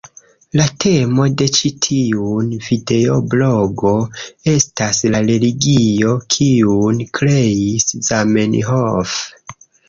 La 0.59 0.63
temo 0.83 1.25
de 1.41 1.47
ĉi 1.57 1.69
tiun 1.85 2.47
videoblogo 2.67 3.91
estas 4.55 5.03
la 5.17 5.21
religio 5.29 6.15
kiun 6.37 7.05
kreis 7.21 7.87
Zamenhof. 8.09 9.15